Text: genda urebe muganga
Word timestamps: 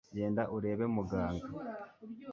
genda 0.17 0.43
urebe 0.55 0.83
muganga 0.95 1.47